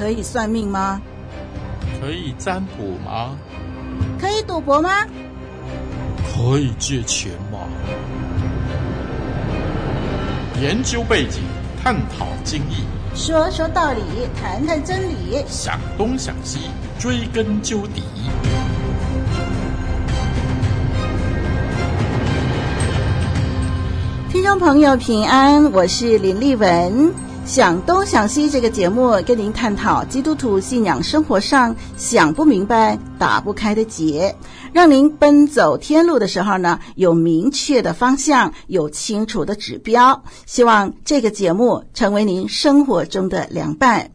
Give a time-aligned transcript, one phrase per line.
[0.00, 0.98] 可以算命吗？
[2.00, 3.36] 可以占卜吗？
[4.18, 5.06] 可以赌博吗？
[6.24, 7.58] 可以借钱吗？
[10.58, 11.42] 研究背景，
[11.84, 14.00] 探讨经义，说说道理，
[14.40, 18.02] 谈谈真理，想东想西，追根究底。
[24.30, 27.29] 听众朋友平安，我是林丽文。
[27.50, 34.36] 想东想西这个节目跟您探讨基督徒信仰生活上想不明白、打不开的结，
[34.72, 40.22] 让您奔走天路的时候呢，有明确的方向，有清楚的指标。
[40.46, 44.12] 希望这个节目成为您生活中的良伴。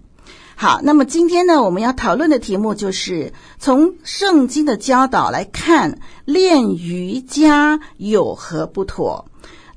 [0.55, 9.25] 好，那么今天呢，我们要讨论的题目就是从圣经的教导来看，练瑜伽有何不妥？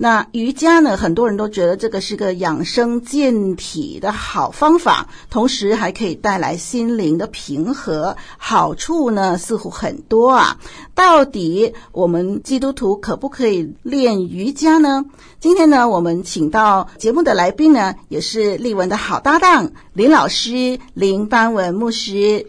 [0.00, 10.58] 那瑜伽呢，很多人都觉得这个是个养生健体的好方法，同时还可以带来心灵的平和，好处呢似乎很多啊。
[10.94, 15.04] 到底我们基督徒可不可以练瑜伽呢？
[15.40, 22.46] 今天呢，我们请到节目的来宾呢，也是丽文的好搭档林老师林班文牧师。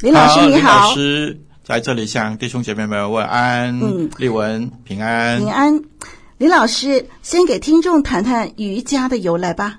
[0.00, 3.80] 林老师你好，老师在这里向弟兄姐妹们问安。
[3.80, 5.82] 嗯，丽文平安，平安。
[6.40, 9.78] 林老师，先给听众谈谈瑜伽的由来吧。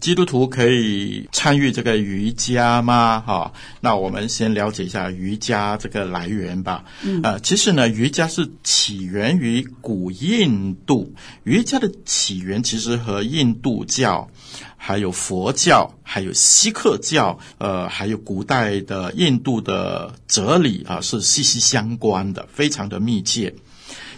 [0.00, 3.22] 基督徒可以参与这个瑜伽吗？
[3.26, 6.84] 哈，那我们先了解一下瑜伽这个来源吧。
[7.04, 11.10] 嗯，呃，其实呢，瑜伽是起源于古印度。
[11.44, 14.28] 瑜伽的起源其实和印度教、
[14.76, 23.54] 还有佛教、还有锡克教，呃，还有古代的印度的哲理啊，是息息相关的，非常的密切。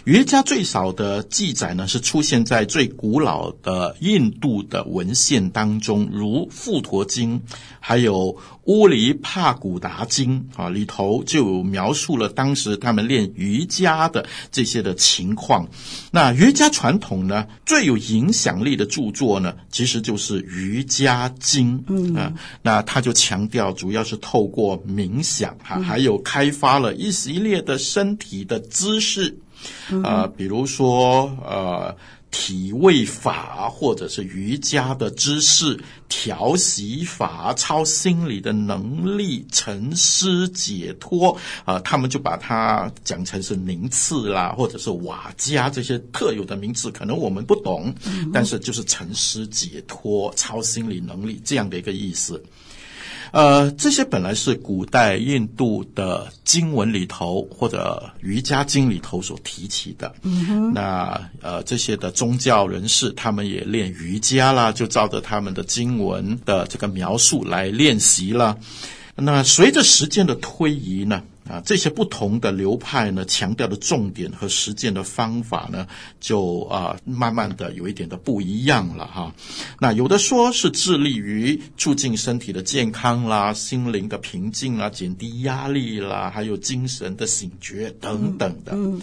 [0.07, 7.37] 瑜伽最少的记载呢，是出现在最古老的印度的文献当中，如《富陀经》
[7.81, 8.33] 还有
[8.67, 15.67] 《乌里帕古达经》啊，里头就描述了当时他们练瑜伽的这些的情况。
[16.09, 29.37] 那瑜伽传统呢，最有影响力的著作呢，其实就是《瑜伽经》嗯啊，那他就强调，主要是透过冥想哈，还有开发了一系列的身体的姿势。
[30.03, 31.95] 呃，比如说，呃，
[32.29, 35.79] 体位法，或者是瑜伽的知识、
[36.09, 47.93] 调息法、超心理的能力、沉思解脱，啊、他们就把它讲成是名次啦，或者是瓦加这些特有的名词，可能我们不懂，
[48.33, 52.43] 但是就是沉思解脱、超心理能力这样的一个意思。
[53.31, 60.13] 呃，这些本来是古代印度的经文里头或者瑜伽经里头所提起的。
[60.73, 68.57] 那呃，这些的宗教人士他们也练瑜伽啦，就照着他们的经文的这个描述来练习了。
[69.15, 75.87] 那随着时间的推移呢，啊，这些不同的流派呢，强调的重点和实践的方法呢，
[76.19, 79.33] 就啊，慢慢的有一点的不一样了哈。
[79.79, 88.73] 那有的说是致力于促进身体的健康啦，心灵的平静啦，减低压力啦，还有精神的醒觉等等的。
[88.73, 89.01] 嗯，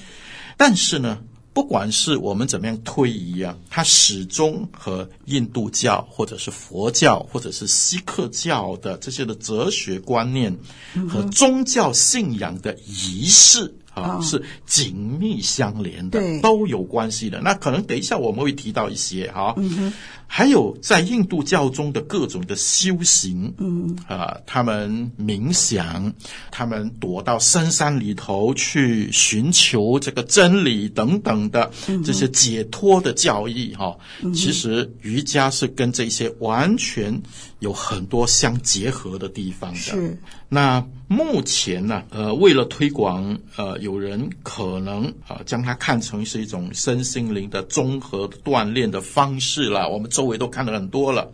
[0.57, 1.19] 但是呢。
[1.55, 10.55] 不管是我们怎么样推移啊，它始终和印度教或者是佛教或者是锡克教的这些的哲学观念
[11.09, 17.41] 和宗教信仰的仪式啊，是紧密相连的，都有关系的。
[17.41, 19.55] 那可能等一下我们会提到一些哈。
[20.37, 26.13] 还有在印度教中的各种的修行，嗯啊，他们冥想，
[26.51, 31.71] 他们躲到深山里头去寻求这个真理等等的
[32.05, 33.97] 这些解脱的教义哈。
[34.35, 37.17] 其实瑜伽是跟这些完全
[37.61, 39.79] 有很多相结合的地方的。
[39.79, 40.19] 是。
[40.49, 49.89] 那目前呢，呃，为了推广，呃，有人可能啊将它看成是一种身心灵的综合锻炼的方式了。
[49.89, 51.33] 我们周围都看了很多了，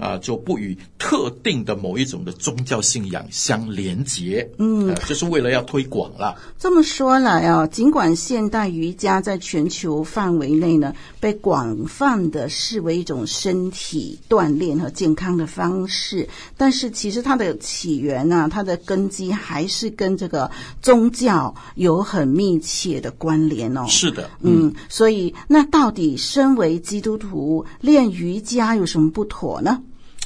[0.00, 6.34] 啊，就不与特定的某一种的宗教信仰相连结，嗯，呃，就是为了要推广了。
[6.58, 20.48] 这么说来啊，尽管现代瑜伽在全球范围内呢被广泛的视为一种身体锻炼和健康的方式，但是其实它的起源呢，它它的根基还是跟这个
[20.80, 23.84] 宗教有很密切的关联哦。
[23.88, 29.82] 是的，嗯，嗯，所以那到底身为基督徒练瑜伽有什么不妥呢？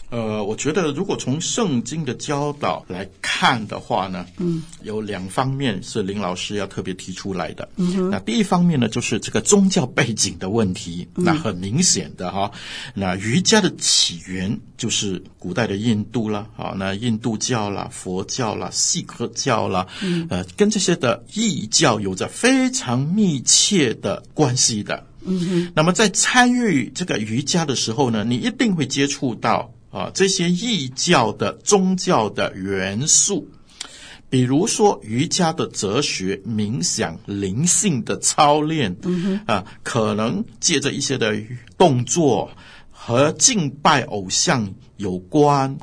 [0.09, 7.69] 呃，我觉得如果从圣经的教导来看的话呢，嗯，有两方面是林老师要特别提出来的。
[7.75, 11.09] 嗯哼，那第一方面呢，就是这个宗教背景的问题。
[11.17, 12.53] 嗯、那很明显的哈，
[12.95, 25.05] 那瑜伽的起源就是古代的印度啦，啊，那印度教啦、佛教啦、锡克教啦，嗯，呃，跟这些的异教有着非常密切的关系的。
[25.27, 29.73] 嗯哼，那么在参与这个瑜伽的时候呢，你一定会接触到。
[29.93, 33.49] 啊，这些异教的宗教的元素，
[34.29, 41.35] 比如说瑜伽的哲学、冥想、灵性的操练，嗯哼，啊，可能借着一些的
[41.79, 42.51] 动作
[42.91, 45.79] 和敬拜偶像有关。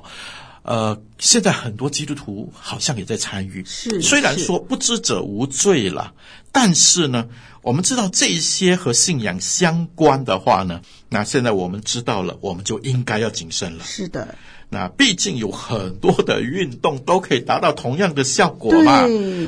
[0.63, 6.13] 呃，现在很多基督徒好像也在参与，是，虽然说不知者无罪了，
[6.51, 7.29] 但是呢。
[7.63, 13.85] 我们知道这些和信仰相关的话呢，那现在我们知道了，我们就应该要谨慎了。
[13.85, 14.37] 是的，
[14.73, 19.05] 那毕竟有很多的运动都可以达到同样的效果嘛。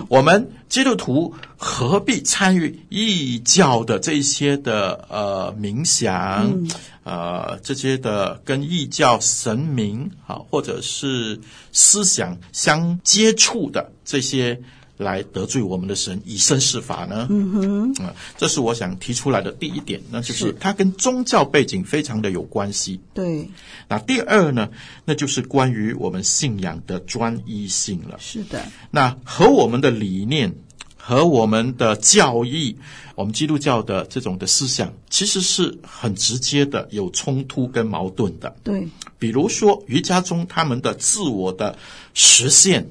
[0.07, 6.69] 我们基督徒何必参与异教的这些的呃冥想，嗯、
[7.03, 11.39] 呃这些的跟异教神明啊或者是
[11.71, 14.61] 思想相接触的这些？
[14.97, 17.27] 来得罪我们的神，以身试法呢？
[17.29, 22.99] 嗯哼，啊、呃，这是我想提出来的第一点，那就是它跟宗教背景非常的有关系。
[23.13, 23.49] 对，
[23.89, 24.69] 那第二呢，
[25.03, 28.17] 那就是关于我们信仰的专一性了。
[28.19, 30.53] 是的，那和我们的理念
[30.95, 32.77] 和我们的教义，
[33.15, 38.55] 我们基督教的这种的思想，其实是很直接的有冲突跟矛盾的。
[38.63, 38.87] 对，
[39.19, 41.77] 比如说瑜伽中他们的自我的
[42.13, 42.87] 实现。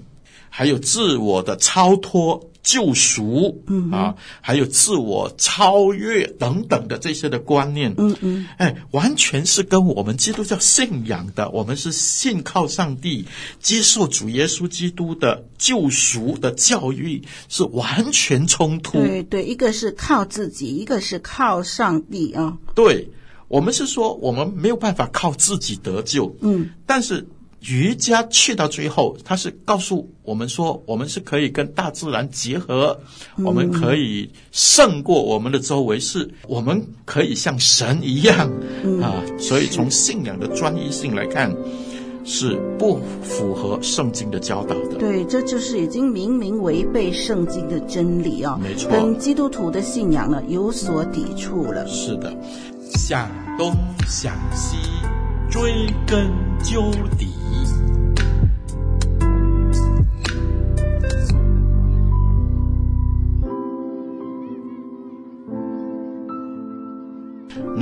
[0.56, 13.27] 还有自我的超脱、救赎，嗯啊，还有自我超越等等的这些的观念，嗯嗯，哎，完全是跟我们基督教信仰的，我们是信靠上帝、
[13.61, 18.93] 接受主耶稣基督的救赎的教育是完全冲突。
[18.93, 22.57] 对对，一个是靠自己，一个是靠上帝啊。
[22.77, 23.09] 对，
[23.49, 27.27] 我们是说我们没有办法靠自己得救，嗯，但是。
[27.69, 32.99] 瑜伽去到最后，他是告诉我们说，我们是可以跟大自然结合，
[33.37, 38.50] 嗯、我们可以胜过我们的周围，是我们可以像神一样、
[38.82, 39.14] 嗯、啊。
[39.38, 41.50] 所以从信仰的专一性来看，
[42.25, 44.96] 是不符合圣经的教导的。
[44.99, 51.87] 对，这就是已经明明违背圣经的真理啊、哦，没错，跟基督徒的信仰呢有所抵触了。
[51.87, 52.34] 是的，
[52.90, 53.75] 想东
[54.06, 54.76] 想西，
[55.50, 56.31] 追根
[56.62, 57.34] 究底。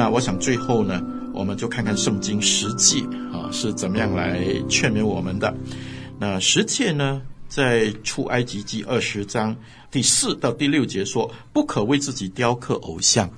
[0.02, 1.00] 那我想最后呢，
[1.32, 5.54] 我们就看看圣经十诫啊是怎么样来劝勉我们的。
[6.18, 9.56] 那十诫呢，在出埃及记二十章
[9.92, 13.30] 第四到第六节说：不可为自己雕刻偶像，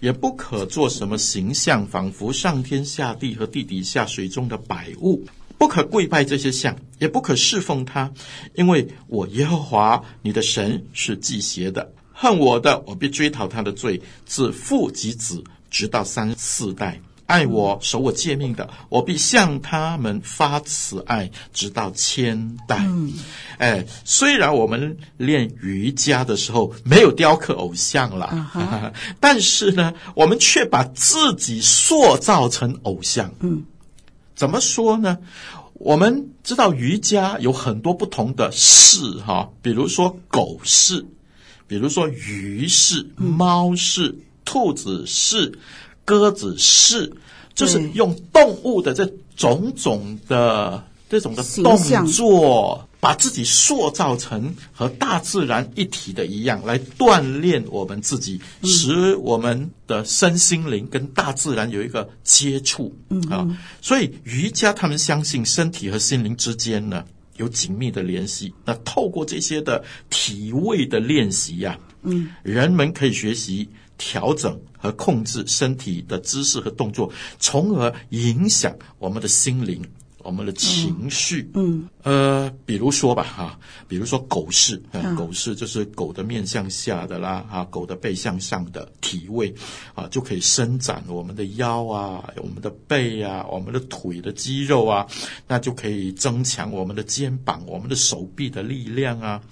[0.00, 5.24] 也不可做什么形象，仿佛上天下地和地底下水中的百物，
[5.58, 8.12] 不可跪拜这些像，也不可侍奉他，
[8.56, 15.44] 因为我耶和华你的神是忌邪的，恨我的，我必追讨他的罪，自父及子。
[15.70, 22.78] 直到三四代，爱我守我诫命的，我必向他们发慈爱，直到千代。
[22.80, 23.12] 嗯，
[23.58, 33.32] 哎，虽然我们练瑜伽的时候没有雕刻偶像了， 但是呢，我们却把自己塑造成偶像。
[33.40, 33.64] 嗯，
[34.34, 35.18] 怎么说呢？
[35.74, 41.06] 我们知道瑜伽有很多不同的式，哈，比如说狗式，
[41.66, 44.18] 比如说鱼式、猫式。
[44.50, 45.52] 嗯兔子是、
[46.04, 47.12] 鸽子是，
[47.54, 62.92] 就是用动物的这种种的这种的动作，把自己塑造成和大自然一体的一样，来锻炼我们自己，使我们的身心灵跟大自然有一个接触。
[63.08, 63.46] 嗯啊，
[63.80, 67.04] 所以瑜伽他们相信身体和心灵之间呢
[67.36, 68.52] 有紧密的联系。
[68.64, 73.68] 那透过这些的体位的练习呀，嗯，人们可以学习。
[74.00, 79.84] 调整和控制身体的姿势和动作，从而影响我们的心灵、
[80.20, 81.50] 我们的情绪。
[81.52, 89.54] 嗯，嗯呃，比如说吧，哈，比如说狗式，嗯、狗式就是狗的面向下的啦，哈，狗的背向上的体位，
[89.94, 95.06] 啊，就可以伸展我们的腰啊，我们的背啊，我们的腿的肌肉啊，
[95.46, 99.42] 那就可以增强我们的肩膀、我们的手臂的力量啊。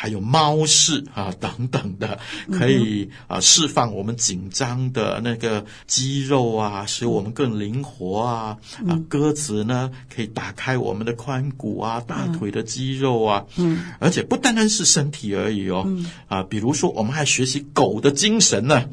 [0.00, 2.20] 还有猫式啊等等的，
[2.52, 8.56] 可以啊释放我们紧张的那个肌肉啊，使我们更灵活啊。
[8.86, 13.44] 啊，鸽子呢可以打开我们的髋骨啊、大腿的肌肉啊。
[13.56, 15.84] 嗯，而且不单单是身体而已哦。
[16.28, 18.84] 啊，比如说我们还学习狗的精神呢。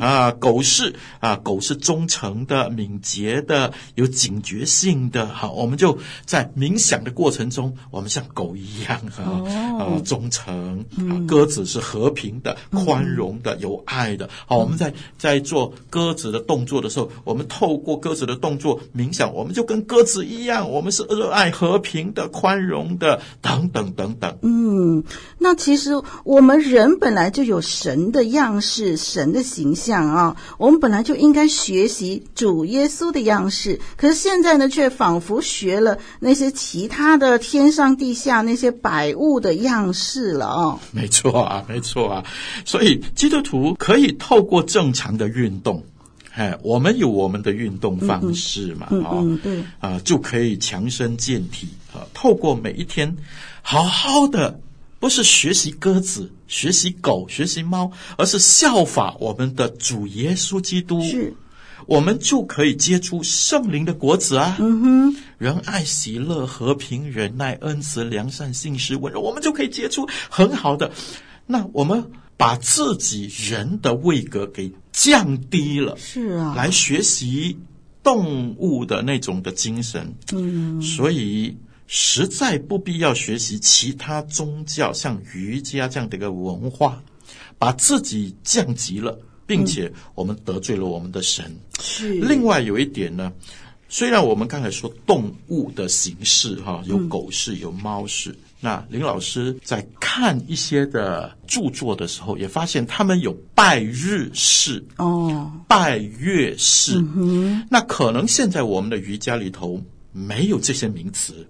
[0.00, 5.26] 啊，狗是啊，狗是忠诚的、敏捷的、有警觉性的。
[5.26, 9.22] 好，我们就在冥想的过程中，我们像狗一样哈，
[9.78, 10.84] 啊，忠诚。
[10.96, 14.28] 嗯，鸽子是和平的、宽容的、有爱的。
[14.46, 24.38] 好，我们在在做鸽子的动作的时候，我们透过鸽子的动作冥想，我们就跟鸽子一样，我们是热爱和平的、宽容的，等等等等。
[24.42, 25.04] 嗯，
[25.38, 25.90] 那其实
[26.24, 33.80] 我们人本来就有神的样式、神的形象啊，我们本来就应该学习主耶稣的样式。
[33.96, 40.26] 可是现在呢，却仿佛学了那些其他的天上地下那些百物的样式。
[40.26, 42.24] 了哦，没错啊，没错啊，
[42.64, 45.84] 所以基督徒可以透过正常的运动，
[46.34, 52.04] 哎，我们有我们的运动方式嘛，嗯嗯，对啊，就可以强身健体啊。
[52.12, 53.16] 透过每一天
[53.62, 54.60] 好好的，
[54.98, 61.02] 不是学习鸽子、学习狗、学习猫，而是效法我们的主耶稣基督。
[61.02, 61.34] 是。
[61.84, 64.56] 我们就可以结出圣灵的果子啊！
[64.58, 70.90] 嗯哼，仁爱、喜乐、和平、忍耐、恩慈、良善、信实、温柔，我们就可以结出很好的。
[71.46, 77.56] 那我们把自己人的位格给降低了，是啊，来学习
[78.02, 80.12] 动物的那种的精神。
[80.32, 87.02] 嗯，所以实在不必要学习其他宗教，像瑜伽这样的一个文化，
[87.58, 89.18] 把自己降级了。
[89.48, 91.56] 并且我们得罪了我们的神。
[91.80, 92.14] 是。
[92.14, 93.32] 另外有一点呢，
[93.88, 98.30] 虽然我们刚才说动物的形式哈，有狗式，有猫式。
[98.30, 98.36] 嗯。
[98.58, 106.98] 那林老师在看一些的著作的时候，也发现他们有拜日式哦，拜月式。
[107.14, 107.64] 嗯。
[107.70, 109.80] 那可能现在我们的瑜伽里头
[110.16, 111.46] 没有这些名词。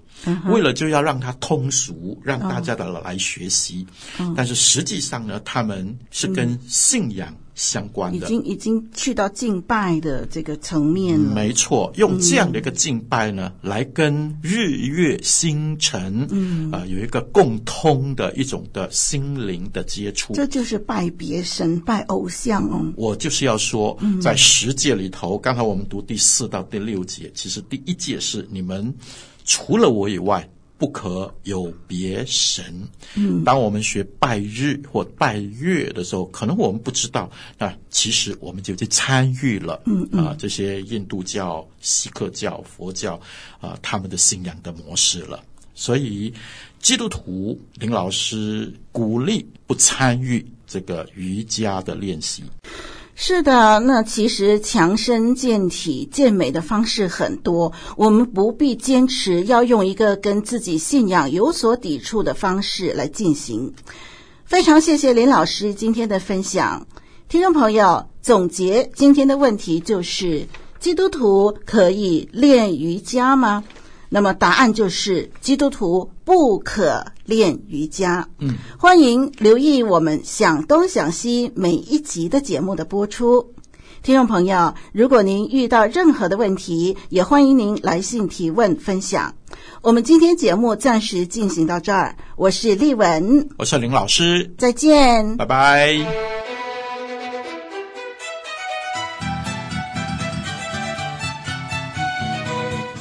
[0.46, 3.86] 为了就要让它通俗，让大家的来学习，
[4.18, 11.34] 哦、但是实际上呢，他们是跟信仰相关的，已经已经去到敬拜的这个层面了。
[11.34, 20.34] 没错，用这样的一个敬拜呢，嗯、来跟日月星辰，嗯啊、呃，有一个共通的一种的心灵的接触。
[20.34, 22.92] 这就是拜别神、拜偶像哦。
[22.94, 28.94] 我就是要说，在十诫里头，嗯、刚才我们读第四到第六节，其实第一诫是你们。
[29.48, 32.86] 除了我以外，不可有别神。
[33.14, 39.80] 嗯，当我们学拜日或拜月的时候，可能我们不知道，那其实我们就去参与了。
[39.86, 43.20] 嗯嗯，啊，这些印度教、锡克教、佛教
[43.60, 45.42] 啊，他们的信仰的模式了。
[45.74, 46.32] 所以，
[46.80, 52.42] 基督徒林老师鼓励不参与这个瑜伽的练习。
[53.18, 63.72] 是的，那其实强身健体、健美的方式很多，我们不必坚持要用一个跟自己信仰有所抵触的方式来进行。
[64.44, 66.86] 非常谢谢林老师今天的分享，
[67.26, 70.46] 听众朋友，总结今天的问题就是：
[70.78, 73.64] 基督徒可以练瑜伽吗？
[74.08, 78.28] 那么答案就是基督徒不可练瑜伽。
[78.38, 83.52] 嗯，欢迎留意我们想东想西每一集的节目的播出。
[84.02, 89.34] 听众朋友，如果您遇到任何的问题，也欢迎您来信提问分享。
[89.82, 96.45] 我们今天节目暂时进行到这儿，我是丽文，我是林老师，再见，拜拜。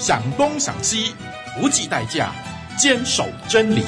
[0.07, 1.15] 想东想西，
[1.59, 2.29] 不计代价，
[2.77, 3.83] 坚守真理。